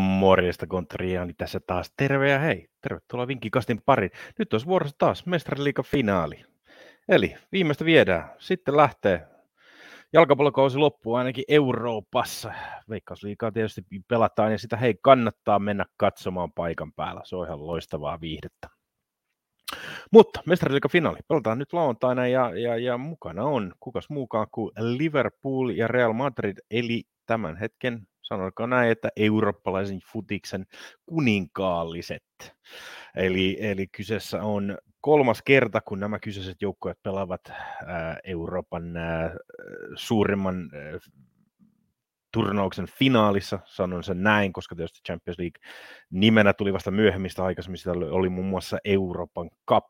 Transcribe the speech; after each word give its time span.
Morjesta 0.00 0.66
Kontriani 0.66 1.34
tässä 1.34 1.60
taas. 1.66 1.92
Terve 1.96 2.30
ja 2.30 2.38
hei. 2.38 2.68
Tervetuloa 2.80 3.28
Vinkkikastin 3.28 3.82
pariin. 3.86 4.10
Nyt 4.38 4.52
olisi 4.52 4.66
vuorossa 4.66 4.96
taas 4.98 5.26
Mestariliikan 5.26 5.84
finaali. 5.84 6.44
Eli 7.08 7.36
viimeistä 7.52 7.84
viedään. 7.84 8.30
Sitten 8.38 8.76
lähtee 8.76 9.26
jalkapallokausi 10.12 10.78
loppuu 10.78 11.14
ainakin 11.14 11.44
Euroopassa. 11.48 12.52
Veikkausliikaa 12.90 13.52
tietysti 13.52 13.82
pelataan 14.08 14.52
ja 14.52 14.58
sitä 14.58 14.76
hei 14.76 14.94
kannattaa 15.02 15.58
mennä 15.58 15.84
katsomaan 15.96 16.52
paikan 16.52 16.92
päällä. 16.92 17.20
Se 17.24 17.36
on 17.36 17.46
ihan 17.46 17.66
loistavaa 17.66 18.20
viihdettä. 18.20 18.68
Mutta 20.12 20.42
mestariliikan 20.46 20.90
finaali 20.90 21.18
pelataan 21.28 21.58
nyt 21.58 21.72
lauantaina 21.72 22.26
ja, 22.26 22.58
ja, 22.58 22.76
ja 22.76 22.98
mukana 22.98 23.44
on 23.44 23.72
kukas 23.80 24.10
muukaan 24.10 24.46
kuin 24.52 24.72
Liverpool 24.78 25.70
ja 25.70 25.88
Real 25.88 26.12
Madrid, 26.12 26.56
eli 26.70 27.04
tämän 27.26 27.56
hetken 27.56 28.06
sanoiko 28.32 28.66
näin, 28.66 28.90
että 28.90 29.08
eurooppalaisen 29.16 30.00
futiksen 30.12 30.66
kuninkaalliset. 31.06 32.24
Eli, 33.16 33.56
eli 33.60 33.86
kyseessä 33.86 34.42
on 34.42 34.78
kolmas 35.00 35.42
kerta, 35.42 35.80
kun 35.80 36.00
nämä 36.00 36.18
kyseiset 36.18 36.62
joukkueet 36.62 37.02
pelaavat 37.02 37.40
ää, 37.48 38.18
Euroopan 38.24 38.96
ää, 38.96 39.36
suurimman 39.94 40.70
ää, 40.74 40.98
turnauksen 42.32 42.86
finaalissa, 42.86 43.58
sanon 43.64 44.04
sen 44.04 44.22
näin, 44.22 44.52
koska 44.52 44.76
tietysti 44.76 45.00
Champions 45.06 45.38
League 45.38 45.60
nimenä 46.10 46.52
tuli 46.52 46.72
vasta 46.72 46.90
myöhemmistä 46.90 47.44
aikaisemmin, 47.44 47.78
sitä 47.78 47.92
oli 47.92 48.28
muun 48.28 48.46
muassa 48.46 48.78
Euroopan 48.84 49.50
Cup. 49.68 49.86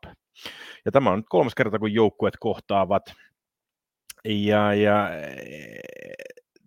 Ja 0.85 0.91
tämä 0.91 1.09
on 1.09 1.19
nyt 1.19 1.25
kolmas 1.29 1.55
kerta, 1.55 1.79
kun 1.79 1.93
joukkueet 1.93 2.37
kohtaavat. 2.39 3.03
Ja, 4.25 4.73
ja 4.73 5.09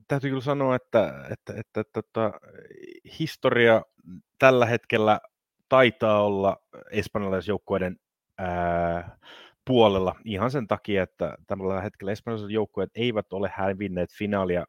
täytyy 0.08 0.30
kyllä 0.30 0.42
sanoa, 0.42 0.76
että, 0.76 1.08
että, 1.08 1.32
että, 1.32 1.60
että, 1.60 1.80
että 1.80 2.02
tota, 2.02 2.32
historia 3.18 3.82
tällä 4.38 4.66
hetkellä 4.66 5.20
taitaa 5.68 6.24
olla 6.24 6.56
espanjalaisjoukkueiden 6.90 7.96
puolella 9.66 10.14
ihan 10.24 10.50
sen 10.50 10.66
takia, 10.66 11.02
että 11.02 11.36
tällä 11.46 11.80
hetkellä 11.80 12.12
espanjalaiset 12.12 12.50
joukkueet 12.50 12.90
eivät 12.94 13.32
ole 13.32 13.50
hävinneet 13.54 14.10
finaalia 14.18 14.64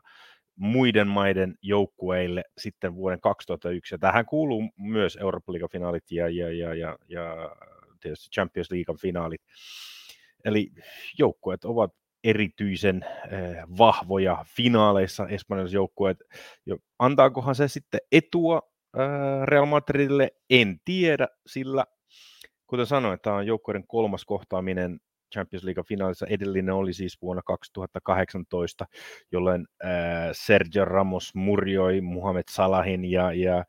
muiden 0.56 1.08
maiden 1.08 1.56
joukkueille 1.62 2.44
sitten 2.58 2.96
vuoden 2.96 3.22
2001. 3.22 3.96
Ja 3.96 4.00
tähän 4.00 4.26
kuuluu 4.26 4.64
myös 4.78 5.16
Euroopan 5.22 5.54
liigan 5.54 5.70
finaalit 5.72 6.12
ja, 6.12 6.30
ja, 6.30 6.52
ja, 6.54 6.76
ja, 6.76 6.98
ja 7.08 7.56
tietysti 8.00 8.30
Champions 8.30 8.72
League 8.72 8.96
finaalit. 9.02 9.42
Eli 10.46 10.72
joukkueet 11.20 11.66
ovat 11.66 11.92
erityisen 12.28 13.06
vahvoja 13.78 14.45
finaaleissa 14.56 15.28
espanjalaiset 15.28 15.73
joukkueet. 15.73 16.17
Antaakohan 17.00 17.56
se 17.56 17.67
sitten 17.67 18.00
etua 18.11 18.61
Real 19.45 19.66
Madridille? 19.66 20.31
En 20.50 20.80
tiedä, 20.86 21.28
sillä 21.48 21.86
kuten 22.67 22.86
sanoin, 22.86 23.20
tämä 23.22 23.36
on 23.36 23.48
joukkueiden 23.48 23.88
kolmas 23.88 24.25
kohtaaminen 24.25 25.00
Champions 25.33 25.64
League 25.64 25.83
finaalissa. 25.83 26.28
Edellinen 26.28 26.73
oli 26.73 26.94
siis 26.94 27.22
vuonna 27.22 27.42
2018, 27.45 28.86
jolloin 29.31 29.67
Sergio 30.31 30.86
Ramos 30.86 31.36
murjoi 31.36 32.02
Muhammed 32.02 32.44
Salahin 32.52 33.05
ja, 33.05 33.33
ja, 33.33 33.66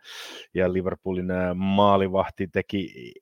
ja 0.55 0.73
Liverpoolin 0.73 1.27
maalivahti 1.55 2.47
teki 2.47 3.13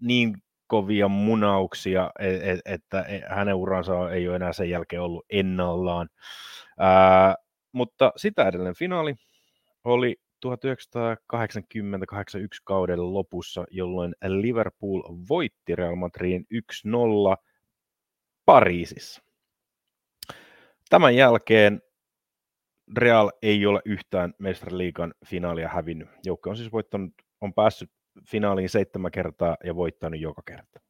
niin 0.00 0.36
kovia 0.66 1.08
munauksia, 1.08 2.10
e, 2.18 2.28
e, 2.28 2.58
että 2.64 3.00
e, 3.00 3.20
hänen 3.28 3.54
uransa 3.54 4.10
ei 4.10 4.28
ole 4.28 4.36
enää 4.36 4.52
sen 4.52 4.70
jälkeen 4.70 5.02
ollut 5.02 5.26
ennallaan. 5.30 6.08
Ää, 6.78 7.34
mutta 7.72 8.12
sitä 8.16 8.48
edelleen 8.48 8.74
finaali 8.74 9.14
oli 9.84 10.16
1980-81 10.46 10.48
kauden 12.64 13.12
lopussa, 13.14 13.64
jolloin 13.70 14.14
Liverpool 14.26 15.02
voitti 15.28 15.76
Real 15.76 15.96
Madridin 15.96 16.46
1-0 16.54 17.36
Pariisissa. 18.44 19.22
Tämän 20.88 21.16
jälkeen 21.16 21.80
Real 22.96 23.30
ei 23.42 23.66
ole 23.66 23.80
yhtään 23.84 24.34
mestariliikan 24.38 25.14
finaalia 25.26 25.68
hävinnyt. 25.68 26.08
Joukko 26.24 26.50
on 26.50 26.56
siis 26.56 26.72
voittanut, 26.72 27.12
on 27.40 27.54
päässyt 27.54 27.90
finaaliin 28.24 28.68
seitsemän 28.68 29.10
kertaa 29.10 29.56
ja 29.64 29.76
voittanut 29.76 30.20
joka 30.20 30.42
kerta. 30.46 30.80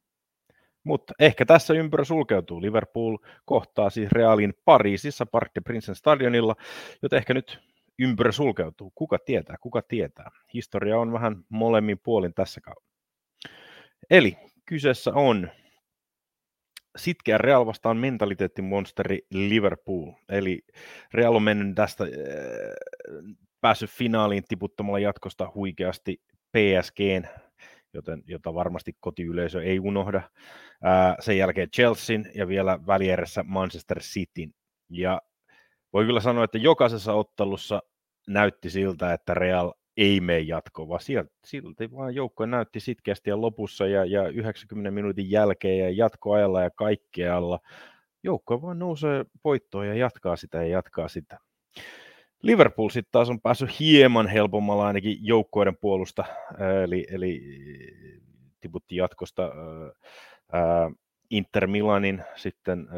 Mutta 0.85 1.15
ehkä 1.19 1.47
tässä 1.47 1.75
ympyrä 1.75 2.05
sulkeutuu. 2.05 2.63
Liverpool 2.63 3.17
kohtaa 3.45 3.91
siis 3.91 4.13
Realin 4.13 4.55
Pariisissa 4.65 5.27
Parc 5.27 5.51
de 5.55 5.61
Prinsen 5.61 5.95
stadionilla, 5.95 6.57
joten 7.03 7.17
ehkä 7.17 7.35
nyt 7.35 7.61
ympyrä 7.99 8.33
sulkeutuu. 8.33 8.93
Kuka 8.95 9.19
tietää, 9.19 9.57
kuka 9.61 9.83
tietää. 9.83 10.31
Historia 10.55 10.99
on 10.99 11.13
vähän 11.13 11.37
molemmin 11.49 11.99
puolin 12.03 12.35
tässä 12.35 12.61
kaudella. 12.61 12.87
Eli 14.11 14.37
kyseessä 14.65 15.13
on 15.15 15.51
sitkeä 16.97 17.39
Real 17.39 17.67
vastaan 17.67 17.97
mentaliteettimonsteri 17.97 19.27
Liverpool. 19.31 20.13
Eli 20.29 20.63
Real 21.15 21.35
on 21.35 21.43
mennyt 21.43 21.75
tästä 21.75 22.05
äh, 22.05 22.11
päässyt 23.61 23.91
finaaliin 23.91 24.45
tiputtamalla 24.49 24.99
jatkosta 24.99 25.53
huikeasti 25.55 26.23
PSGn, 26.57 27.29
joten, 27.95 28.23
jota 28.27 28.55
varmasti 28.55 28.93
kotiyleisö 29.01 29.63
ei 29.63 29.79
unohda. 29.79 30.23
Ää, 30.83 31.17
sen 31.21 31.39
jälkeen 31.39 31.71
Chelsean 31.71 32.25
ja 32.35 32.49
vielä 32.49 32.79
välieressä 32.87 33.43
Manchester 33.43 34.01
Cityn. 34.01 34.55
Ja 34.91 35.23
voi 35.93 36.07
kyllä 36.07 36.21
sanoa, 36.21 36.45
että 36.45 36.59
jokaisessa 36.59 37.13
ottelussa 37.13 37.83
näytti 38.29 38.71
siltä, 38.71 39.13
että 39.13 39.35
Real 39.35 39.73
ei 39.97 40.21
mene 40.21 40.41
jatkoon, 40.41 40.89
vaan 40.89 41.01
silti 41.45 41.93
vaan 41.93 42.15
joukko 42.15 42.47
näytti 42.47 42.81
sitkeästi 42.81 43.31
ja 43.31 43.41
lopussa 43.41 43.87
ja, 43.87 44.05
ja 44.05 44.29
90 44.29 44.91
minuutin 44.91 45.31
jälkeen 45.31 45.79
ja 45.79 45.91
jatkoajalla 45.91 46.63
ja 46.63 46.71
kaikkealla. 46.71 47.59
Joukko 48.23 48.63
vaan 48.63 48.79
nousee 48.79 49.25
voittoon 49.45 49.87
ja 49.87 49.95
jatkaa 49.95 50.37
sitä 50.37 50.59
ja 50.59 50.69
jatkaa 50.69 51.09
sitä. 51.09 51.39
Liverpool 52.47 52.89
sitten 52.89 53.13
taas 53.13 53.31
on 53.31 53.41
päässyt 53.41 53.81
hieman 53.81 54.29
helpommalla 54.29 54.87
ainakin 54.87 55.19
joukkoiden 55.21 55.77
puolusta, 55.81 56.25
eli, 56.85 57.07
eli 57.11 57.43
tiputti 58.61 58.97
jatkosta 58.97 59.43
ää, 60.53 60.91
Inter 61.31 61.67
Milanin, 61.67 62.23
sitten 62.37 62.89
ää, 62.91 62.97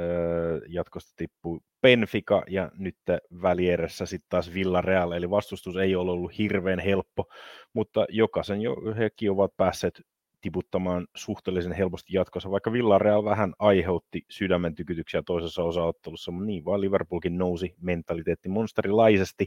jatkosta 0.69 1.13
tippui 1.17 1.61
Benfica 1.83 2.43
ja 2.49 2.71
nyt 2.79 2.97
välieressä 3.43 4.07
sitten 4.07 4.29
taas 4.29 4.55
Villarreal, 4.55 5.13
eli 5.13 5.31
vastustus 5.31 5.77
ei 5.77 5.97
ole 5.97 6.11
ollut 6.11 6.39
hirveän 6.39 6.79
helppo, 6.79 7.25
mutta 7.73 8.07
jokaisen 8.09 8.63
jo, 8.63 8.77
hekin 8.99 9.31
ovat 9.31 9.57
päässeet 9.57 10.03
tiputtamaan 10.41 11.07
suhteellisen 11.17 11.73
helposti 11.73 12.17
jatkossa, 12.17 12.51
vaikka 12.51 12.73
Villarreal 12.73 13.25
vähän 13.25 13.55
aiheutti 13.59 14.25
sydämen 14.31 14.75
tykytyksiä 14.75 15.23
toisessa 15.23 15.63
osaottelussa, 15.63 16.31
mutta 16.31 16.47
niin 16.47 16.65
vaan 16.65 16.81
Liverpoolkin 16.81 17.39
nousi 17.39 17.75
mentaliteetti 17.81 18.49
monsterilaisesti 18.49 19.47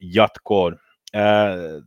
jatkoon. 0.00 0.78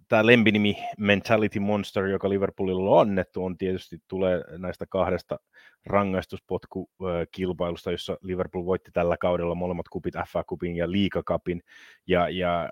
Tämä 0.08 0.26
lempinimi 0.26 0.78
Mentality 0.98 1.60
Monster, 1.60 2.06
joka 2.06 2.30
Liverpoolilla 2.30 2.92
on 2.92 3.00
annettu, 3.00 3.46
on 3.46 3.58
tietysti 3.58 4.00
tulee 4.08 4.44
näistä 4.58 4.86
kahdesta 4.90 5.40
rangaistuspotkukilpailusta, 5.86 7.92
jossa 7.92 8.18
Liverpool 8.22 8.66
voitti 8.66 8.92
tällä 8.92 9.18
kaudella 9.18 9.56
molemmat 9.56 9.90
kupit, 9.90 10.14
FA-kupin 10.28 10.76
ja 10.76 10.92
Liikakapin, 10.92 11.64
ja, 12.08 12.30
ja 12.30 12.70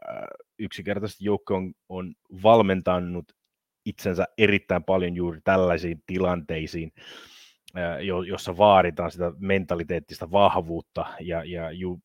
yksinkertaisesti 0.60 1.26
joukko 1.26 1.56
on, 1.56 1.74
on 1.90 2.14
valmentanut 2.44 3.26
itsensä 3.86 4.26
erittäin 4.38 4.84
paljon 4.84 5.16
juuri 5.16 5.40
tällaisiin 5.44 6.04
tilanteisiin, 6.06 6.92
jossa 8.28 8.58
vaaditaan 8.58 9.12
sitä 9.12 9.32
mentaliteettista 9.40 10.32
vahvuutta 10.32 11.06
ja, 11.20 11.44
ja 11.44 11.72
ju, 11.72 12.00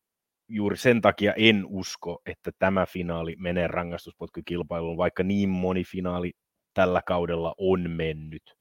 juuri 0.47 0.77
sen 0.77 1.01
takia 1.01 1.33
en 1.33 1.65
usko, 1.65 2.21
että 2.25 2.51
tämä 2.59 2.85
finaali 2.85 3.35
menee 3.39 3.67
rangaistuspotkukilpailuun, 3.67 4.97
vaikka 4.97 5.23
niin 5.23 5.49
moni 5.49 5.83
finaali 5.83 6.31
tällä 6.73 7.01
kaudella 7.05 7.55
on 7.57 7.89
mennyt. 7.89 8.55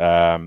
Ähm, 0.00 0.44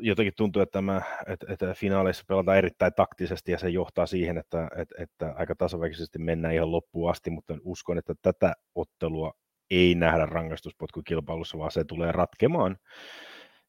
jotenkin 0.00 0.32
tuntuu, 0.36 0.62
että, 0.62 0.72
tämä, 0.72 1.02
että, 1.26 1.46
että 1.52 1.74
finaaleissa 1.74 2.24
pelataan 2.28 2.58
erittäin 2.58 2.92
taktisesti 2.96 3.52
ja 3.52 3.58
se 3.58 3.68
johtaa 3.68 4.06
siihen, 4.06 4.38
että, 4.38 4.68
että, 4.76 4.94
että 4.98 5.34
aika 5.36 5.54
tasaväkisesti 5.54 6.18
mennään 6.18 6.54
ihan 6.54 6.72
loppuun 6.72 7.10
asti, 7.10 7.30
mutta 7.30 7.58
uskon, 7.62 7.98
että 7.98 8.14
tätä 8.22 8.54
ottelua 8.74 9.32
ei 9.70 9.94
nähdä 9.94 10.26
rangaistuspotkukilpailussa, 10.26 11.58
vaan 11.58 11.70
se 11.70 11.84
tulee 11.84 12.12
ratkemaan 12.12 12.76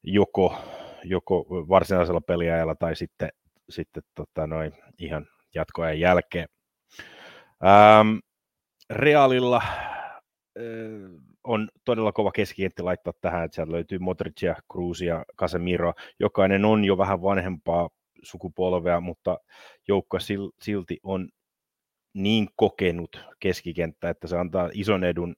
joko, 0.03 0.57
joko 1.03 1.45
varsinaisella 1.49 2.21
peliajalla 2.21 2.75
tai 2.75 2.95
sitten, 2.95 3.29
sitten 3.69 4.03
tota 4.15 4.47
noin, 4.47 4.73
ihan 4.99 5.27
jatkoajan 5.55 5.99
jälkeen. 5.99 6.47
Ähm, 7.65 8.17
Realilla 8.89 9.61
äh, 9.65 10.63
on 11.43 11.69
todella 11.85 12.11
kova 12.11 12.31
keskikenttä 12.31 12.85
laittaa 12.85 13.13
tähän, 13.21 13.43
että 13.43 13.55
sieltä 13.55 13.71
löytyy 13.71 13.99
Modricia, 13.99 14.55
Cruzia, 14.73 15.23
Casemiro. 15.37 15.93
Jokainen 16.19 16.65
on 16.65 16.85
jo 16.85 16.97
vähän 16.97 17.21
vanhempaa 17.21 17.89
sukupolvea, 18.23 18.99
mutta 18.99 19.37
joukko 19.87 20.17
silti 20.61 20.97
on 21.03 21.29
niin 22.13 22.47
kokenut 22.55 23.25
keskikenttä, 23.39 24.09
että 24.09 24.27
se 24.27 24.37
antaa 24.37 24.69
ison 24.73 25.03
edun 25.03 25.35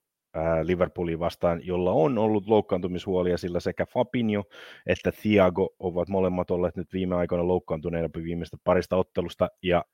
Liverpooliin 0.63 1.19
vastaan, 1.19 1.65
jolla 1.65 1.91
on 1.91 2.17
ollut 2.17 2.47
loukkaantumishuolia, 2.47 3.37
sillä 3.37 3.59
sekä 3.59 3.85
Fabinho 3.85 4.43
että 4.85 5.11
Thiago 5.11 5.75
ovat 5.79 6.09
molemmat 6.09 6.51
olleet 6.51 6.75
nyt 6.75 6.93
viime 6.93 7.15
aikoina 7.15 7.47
loukkaantuneena 7.47 8.09
viimeistä 8.23 8.57
parista 8.63 8.95
ottelusta, 8.95 9.49
ja 9.63 9.85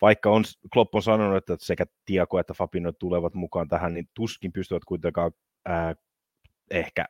vaikka 0.00 0.30
on, 0.30 0.44
Klopp 0.72 0.94
on 0.94 1.02
sanonut, 1.02 1.36
että 1.36 1.56
sekä 1.58 1.84
Thiago 2.06 2.38
että 2.38 2.54
Fabinho 2.54 2.92
tulevat 2.92 3.34
mukaan 3.34 3.68
tähän, 3.68 3.94
niin 3.94 4.08
tuskin 4.14 4.52
pystyvät 4.52 4.84
kuitenkaan 4.84 5.32
ää, 5.66 5.94
ehkä 6.70 7.06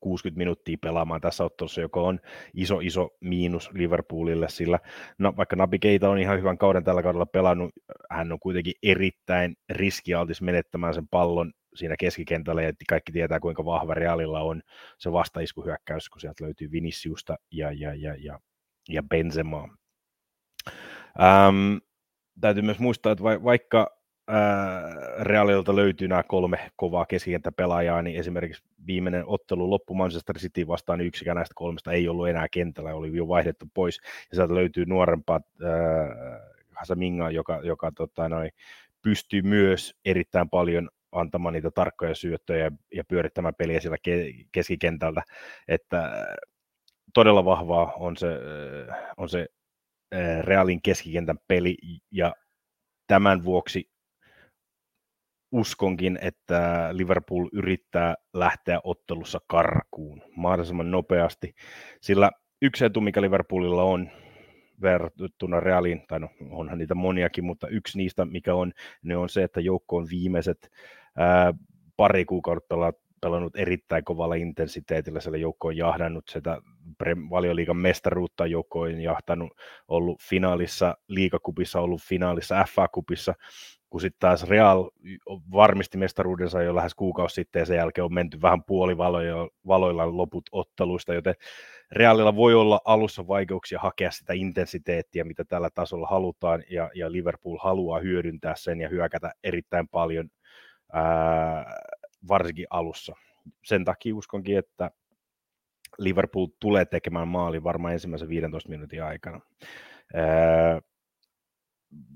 60 0.00 0.38
minuuttia 0.38 0.76
pelaamaan 0.80 1.20
tässä 1.20 1.44
ottelussa, 1.44 1.80
joka 1.80 2.00
on 2.00 2.20
iso, 2.54 2.80
iso 2.80 3.10
miinus 3.20 3.70
Liverpoolille, 3.72 4.48
sillä 4.48 4.78
no, 5.18 5.34
vaikka 5.36 5.56
Nabi 5.56 5.78
Keita 5.78 6.10
on 6.10 6.18
ihan 6.18 6.38
hyvän 6.38 6.58
kauden 6.58 6.84
tällä 6.84 7.02
kaudella 7.02 7.26
pelannut, 7.26 7.70
hän 8.10 8.32
on 8.32 8.38
kuitenkin 8.40 8.74
erittäin 8.82 9.56
riskialtis 9.70 10.42
menettämään 10.42 10.94
sen 10.94 11.08
pallon 11.08 11.52
siinä 11.74 11.94
keskikentällä, 11.98 12.62
ja 12.62 12.72
kaikki 12.88 13.12
tietää, 13.12 13.40
kuinka 13.40 13.64
vahva 13.64 13.94
Realilla 13.94 14.40
on 14.40 14.62
se 14.98 15.12
vastaiskuhyökkäys, 15.12 16.08
kun 16.08 16.20
sieltä 16.20 16.44
löytyy 16.44 16.72
Viniciusta 16.72 17.36
ja, 17.50 17.72
ja, 17.72 17.94
ja, 17.94 18.14
ja, 18.18 18.40
ja 18.88 19.02
Benzemaa. 19.02 19.68
Ähm, 21.20 21.76
täytyy 22.40 22.62
myös 22.62 22.78
muistaa, 22.78 23.12
että 23.12 23.24
vaikka 23.24 24.00
Realilta 25.20 25.76
löytyy 25.76 26.08
nämä 26.08 26.22
kolme 26.22 26.70
kovaa 26.76 27.06
keskikenttäpelaajaa, 27.06 28.02
niin 28.02 28.16
esimerkiksi 28.16 28.64
viimeinen 28.86 29.24
ottelu 29.26 29.70
loppu 29.70 29.94
Manchester 29.94 30.38
City 30.38 30.66
vastaan 30.66 30.98
niin 30.98 31.06
yksikään 31.06 31.34
näistä 31.34 31.52
kolmesta 31.56 31.92
ei 31.92 32.08
ollut 32.08 32.28
enää 32.28 32.46
kentällä, 32.50 32.94
oli 32.94 33.16
jo 33.16 33.28
vaihdettu 33.28 33.66
pois, 33.74 34.00
ja 34.30 34.36
sieltä 34.36 34.54
löytyy 34.54 34.86
nuorempaa 34.86 35.40
äh, 35.64 35.70
Hasaminga, 36.74 37.30
joka, 37.30 37.60
joka 37.64 37.92
tota, 37.92 38.28
noin, 38.28 38.50
pystyy 39.02 39.42
myös 39.42 39.94
erittäin 40.04 40.50
paljon 40.50 40.90
antamaan 41.12 41.52
niitä 41.52 41.70
tarkkoja 41.70 42.14
syöttöjä 42.14 42.70
ja 42.94 43.04
pyörittämään 43.04 43.54
peliä 43.54 43.80
siellä 43.80 43.96
ke- 44.08 44.48
keskikentältä, 44.52 45.22
että 45.68 46.26
todella 47.14 47.44
vahvaa 47.44 47.92
on 47.92 48.16
se, 48.16 48.26
on 49.16 49.28
se 49.28 49.46
Realin 50.40 50.82
keskikentän 50.82 51.38
peli, 51.48 51.76
ja 52.10 52.34
tämän 53.06 53.44
vuoksi 53.44 53.90
uskonkin, 55.52 56.18
että 56.22 56.88
Liverpool 56.92 57.48
yrittää 57.52 58.14
lähteä 58.34 58.80
ottelussa 58.84 59.38
karkuun 59.46 60.22
mahdollisimman 60.36 60.90
nopeasti, 60.90 61.54
sillä 62.00 62.30
yksi 62.62 62.84
etu, 62.84 63.00
mikä 63.00 63.22
Liverpoolilla 63.22 63.82
on 63.82 64.10
verrattuna 64.82 65.60
Realiin, 65.60 66.04
tai 66.08 66.20
no 66.20 66.28
onhan 66.50 66.78
niitä 66.78 66.94
moniakin, 66.94 67.44
mutta 67.44 67.68
yksi 67.68 67.98
niistä, 67.98 68.24
mikä 68.24 68.54
on, 68.54 68.72
ne 69.02 69.16
on 69.16 69.28
se, 69.28 69.42
että 69.42 69.60
joukko 69.60 69.96
on 69.96 70.06
viimeiset 70.10 70.70
pari 71.96 72.24
kuukautta 72.24 72.92
pelannut 73.20 73.56
erittäin 73.56 74.04
kovalla 74.04 74.34
intensiteetillä, 74.34 75.20
siellä 75.20 75.38
joukko 75.38 75.68
on 75.68 75.76
jahdannut 75.76 76.24
sitä 76.28 76.58
valioliigan 77.30 77.76
mestaruutta, 77.76 78.46
joukko 78.46 78.80
on 78.80 79.00
jahtanut, 79.00 79.50
ollut 79.88 80.20
finaalissa, 80.22 80.96
liigakupissa, 81.08 81.80
ollut 81.80 82.00
finaalissa, 82.02 82.64
FA-kupissa, 82.64 83.34
kun 83.90 84.00
sitten 84.00 84.20
taas 84.20 84.48
Real 84.48 84.90
varmisti 85.52 85.98
mestaruudensa 85.98 86.62
jo 86.62 86.74
lähes 86.74 86.94
kuukausi 86.94 87.34
sitten 87.34 87.60
ja 87.60 87.66
sen 87.66 87.76
jälkeen 87.76 88.04
on 88.04 88.14
menty 88.14 88.42
vähän 88.42 88.64
puolivaloilla 88.64 90.16
loput 90.16 90.44
otteluista, 90.52 91.14
joten 91.14 91.34
Realilla 91.92 92.36
voi 92.36 92.54
olla 92.54 92.80
alussa 92.84 93.26
vaikeuksia 93.26 93.78
hakea 93.78 94.10
sitä 94.10 94.32
intensiteettiä, 94.32 95.24
mitä 95.24 95.44
tällä 95.44 95.70
tasolla 95.74 96.06
halutaan 96.06 96.62
ja, 96.70 96.90
ja 96.94 97.12
Liverpool 97.12 97.58
haluaa 97.62 98.00
hyödyntää 98.00 98.54
sen 98.56 98.80
ja 98.80 98.88
hyökätä 98.88 99.32
erittäin 99.44 99.88
paljon 99.88 100.28
ää, 100.92 101.74
varsinkin 102.28 102.66
alussa. 102.70 103.16
Sen 103.64 103.84
takia 103.84 104.16
uskonkin, 104.16 104.58
että 104.58 104.90
Liverpool 105.98 106.46
tulee 106.60 106.84
tekemään 106.84 107.28
maali 107.28 107.62
varmaan 107.62 107.92
ensimmäisen 107.92 108.28
15 108.28 108.68
minuutin 108.68 109.04
aikana. 109.04 109.40
Ää, 110.14 110.80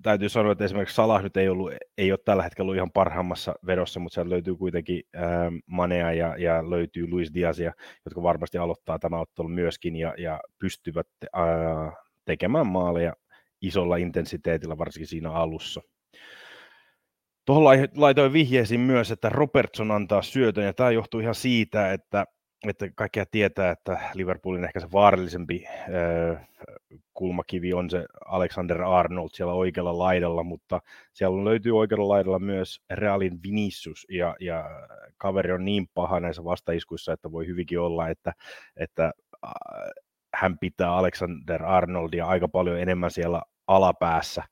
täytyy 0.03 0.29
sanoa, 0.29 0.53
että 0.53 0.65
esimerkiksi 0.65 0.95
Salah 0.95 1.23
nyt 1.23 1.37
ei, 1.37 1.49
ollut, 1.49 1.73
ei 1.99 2.13
ole 2.13 2.19
tällä 2.25 2.43
hetkellä 2.43 2.67
ollut 2.67 2.77
ihan 2.77 2.93
parhaimmassa 2.93 3.55
vedossa, 3.67 4.01
mutta 4.01 4.15
sieltä 4.15 4.31
löytyy 4.31 4.57
kuitenkin 4.57 5.03
ää, 5.15 5.53
Manea 5.67 6.13
ja, 6.13 6.37
ja 6.37 6.71
löytyy 6.71 7.09
Luis 7.09 7.35
Diazia, 7.35 7.73
jotka 8.05 8.23
varmasti 8.23 8.59
aloittaa 8.59 8.99
tämä 8.99 9.21
ottelu 9.21 9.49
myöskin 9.49 9.97
ja, 9.97 10.15
ja 10.19 10.41
pystyvät 10.59 11.09
ää, 11.33 11.93
tekemään 12.25 12.67
maaleja 12.67 13.13
isolla 13.61 13.97
intensiteetillä, 13.97 14.79
varsinkin 14.79 15.07
siinä 15.07 15.33
alussa. 15.33 15.81
Tuohon 17.45 17.65
laitoin 17.97 18.33
vihjeisiin 18.33 18.81
myös, 18.81 19.11
että 19.11 19.29
Robertson 19.29 19.91
antaa 19.91 20.23
syötön, 20.23 20.65
ja 20.65 20.73
tämä 20.73 20.91
johtuu 20.91 21.21
ihan 21.21 21.35
siitä, 21.35 21.93
että 21.93 22.27
että 22.69 22.89
kaikkia 22.95 23.27
tietää, 23.31 23.71
että 23.71 24.11
Liverpoolin 24.15 24.65
ehkä 24.65 24.81
se 24.81 24.93
vaarallisempi 24.93 25.65
äh, 25.67 26.49
kulmakivi 27.15 27.73
on 27.73 27.91
se 27.91 28.07
Alexander 28.27 28.83
Arnold 28.83 29.29
siellä 29.33 29.53
oikealla 29.53 29.99
laidalla, 29.99 30.43
mutta 30.43 30.81
siellä 31.13 31.45
löytyy 31.45 31.79
oikealla 31.79 32.09
laidalla 32.09 32.39
myös 32.39 32.81
Realin 32.91 33.43
Vinicius, 33.43 34.07
ja, 34.11 34.37
ja 34.41 34.65
kaveri 35.17 35.53
on 35.53 35.65
niin 35.65 35.89
paha 35.95 36.21
näissä 36.21 36.45
vastaiskuissa, 36.45 37.13
että 37.13 37.33
voi 37.33 37.47
hyvinkin 37.47 37.81
olla, 37.81 38.09
että, 38.09 38.33
että 38.77 39.13
äh, 39.47 39.53
hän 40.35 40.59
pitää 40.59 40.97
Alexander 40.97 41.65
Arnoldia 41.65 42.27
aika 42.27 42.49
paljon 42.49 42.81
enemmän 42.81 43.11
siellä 43.11 43.43
alapäässä, 43.67 44.43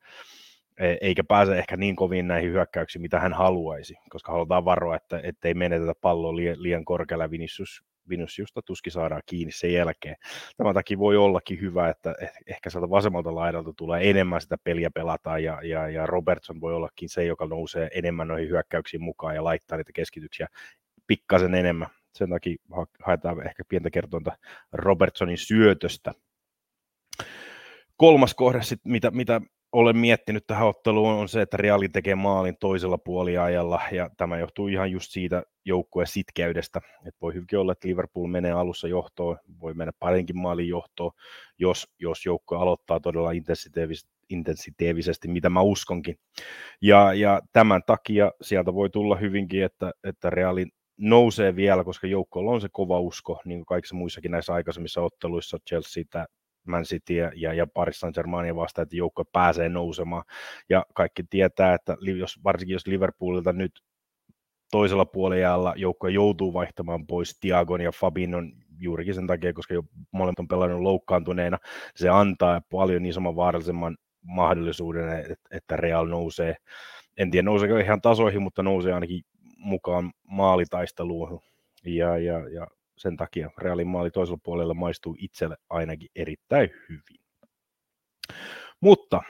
eikä 1.01 1.25
pääse 1.25 1.59
ehkä 1.59 1.77
niin 1.77 1.97
kovin 1.97 2.29
näihin 2.29 2.51
hyökkäyksiin, 2.51 3.03
mitä 3.03 3.21
hän 3.21 3.33
haluaisi, 3.33 3.95
koska 4.11 4.33
halutaan 4.33 4.65
varoa, 4.65 4.97
että 4.97 5.49
ei 5.49 5.55
menetetä 5.55 5.93
palloa 6.01 6.37
liian, 6.37 6.63
liian 6.63 6.85
korkealla. 6.85 7.31
Vinicius 7.31 7.83
Viniciusta 8.09 8.63
tuskin 8.63 8.93
saadaan 8.93 9.23
kiinni 9.27 9.53
sen 9.53 9.73
jälkeen. 9.73 10.17
Tämän 10.57 10.75
takia 10.75 10.99
voi 10.99 11.17
ollakin 11.17 11.61
hyvä, 11.61 11.89
että 11.89 12.15
eh, 12.21 12.33
ehkä 12.47 12.71
sieltä 12.71 12.91
vasemmalta 12.91 13.35
laidalta 13.35 13.73
tulee 13.77 14.11
enemmän 14.11 14.41
sitä 14.41 14.57
peliä 14.65 14.91
pelataan 14.91 15.45
ja, 15.45 15.59
ja, 15.63 15.89
ja 15.89 16.07
Robertson 16.07 16.61
voi 16.61 16.75
ollakin 16.75 17.09
se, 17.09 17.25
joka 17.25 17.47
nousee 17.47 17.89
enemmän 17.95 18.29
noihin 18.29 18.49
hyökkäyksiin 18.49 19.03
mukaan 19.03 19.35
ja 19.35 19.45
laittaa 19.45 19.79
niitä 19.79 19.93
keskityksiä 19.95 20.47
pikkasen 21.07 21.55
enemmän. 21.55 21.89
Sen 22.15 22.31
takia 22.31 22.57
haetaan 23.05 23.47
ehkä 23.47 23.63
pientä 23.69 23.91
kertointa 23.91 24.33
Robertsonin 24.73 25.39
syötöstä. 25.39 26.13
Kolmas 27.97 28.35
kohde, 28.35 28.63
sit, 28.63 28.81
mitä, 28.85 29.11
mitä 29.11 29.41
olen 29.73 29.97
miettinyt 29.97 30.47
tähän 30.47 30.69
otteluun 30.69 31.13
on 31.13 31.29
se, 31.29 31.43
että 31.43 31.57
Reali 31.57 31.89
tekee 31.89 32.15
maalin 32.15 32.57
toisella 32.61 32.99
puoliajalla, 32.99 33.81
ja 33.93 34.11
tämä 34.17 34.39
johtuu 34.39 34.69
ihan 34.69 34.91
just 34.91 35.11
siitä 35.11 35.43
joukkueen 35.65 36.07
sitkeydestä, 36.07 36.81
että 37.07 37.19
voi 37.23 37.35
hyvinkin 37.35 37.59
olla, 37.59 37.73
että 37.73 37.89
Liverpool 37.89 38.27
menee 38.27 38.53
alussa 38.53 38.89
johtoon, 38.89 39.39
voi 39.61 39.75
mennä 39.75 39.93
parinkin 39.99 40.39
maalin 40.39 40.69
johtoon, 40.69 41.13
jos, 41.59 41.89
jos 41.99 42.27
joukkue 42.27 42.59
aloittaa 42.59 43.01
todella 43.01 43.31
intensitiivisesti, 43.31 44.13
intensitiivisesti, 44.29 45.29
mitä 45.29 45.51
mä 45.51 45.61
uskonkin. 45.61 46.19
Ja, 46.81 47.15
ja 47.15 47.41
tämän 47.53 47.83
takia 47.87 48.33
sieltä 48.43 48.75
voi 48.75 48.91
tulla 48.91 49.17
hyvinkin, 49.17 49.65
että, 49.65 49.93
että 50.05 50.31
Realin 50.31 50.71
nousee 50.97 51.57
vielä, 51.57 51.85
koska 51.85 52.07
joukkoilla 52.07 52.51
on 52.51 52.61
se 52.61 52.69
kova 52.73 53.01
usko, 53.01 53.41
niin 53.45 53.59
kuin 53.59 53.67
kaikissa 53.67 53.97
muissakin 53.97 54.31
näissä 54.31 54.53
aikaisemmissa 54.55 55.03
otteluissa, 55.03 55.59
Chelsea, 55.69 56.05
Man 56.65 56.83
City 56.83 57.15
ja, 57.15 57.55
ja 57.55 57.67
Paris 57.67 58.01
Saint-Germainia 58.01 58.57
vastaan, 58.57 58.83
että 58.83 58.97
joukko 58.97 59.25
pääsee 59.25 59.69
nousemaan. 59.69 60.25
Ja 60.69 60.87
kaikki 60.95 61.23
tietää, 61.31 61.75
että 61.75 61.97
jos, 62.19 62.45
varsinkin 62.45 62.75
jos 62.75 62.87
Liverpoolilta 62.87 63.53
nyt 63.53 63.73
toisella 64.71 65.05
puolella 65.05 65.75
joukko 65.77 66.09
joutuu 66.09 66.55
vaihtamaan 66.55 67.07
pois 67.07 67.39
Tiagon 67.41 67.81
ja 67.81 67.93
Fabinon 67.93 68.53
juurikin 68.79 69.15
sen 69.15 69.27
takia, 69.27 69.53
koska 69.53 69.75
jo 69.75 69.83
molemmat 70.11 70.39
on 70.39 70.49
pelannut 70.49 70.81
loukkaantuneena, 70.81 71.59
se 71.97 72.09
antaa 72.09 72.61
paljon 72.71 73.07
isomman 73.07 73.37
vaarallisemman 73.37 73.97
mahdollisuuden, 74.23 75.37
että 75.51 75.77
Real 75.77 76.07
nousee. 76.07 76.57
En 77.17 77.31
tiedä 77.31 77.45
nouseeko 77.45 77.77
ihan 77.77 78.01
tasoihin, 78.01 78.43
mutta 78.43 78.63
nousee 78.63 78.93
ainakin 78.93 79.23
mukaan 79.57 80.13
maalitaisteluun. 80.29 81.41
Ja, 81.85 82.19
ja, 82.19 82.49
ja 82.49 82.67
sen 83.03 83.17
takia 83.17 83.51
Realin 83.59 83.89
maali 83.89 84.11
toisella 84.11 84.41
puolella 84.43 84.75
maistuu 84.75 85.17
itselle 85.19 85.57
ainakin 85.71 86.09
erittäin 86.17 86.71
hyvin. 86.89 87.23
Mutta 88.81 89.23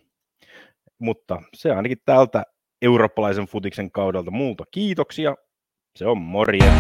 Mutta 1.00 1.42
se 1.54 1.72
ainakin 1.72 1.98
tältä 2.06 2.44
eurooppalaisen 2.82 3.46
futiksen 3.46 3.92
kaudelta 3.92 4.32
muuta. 4.32 4.64
Kiitoksia. 4.72 5.36
so 5.94 6.16
moria 6.16 6.72